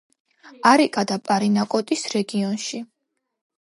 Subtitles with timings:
[0.69, 2.85] არიკა და პარინაკოტის რეგიონში.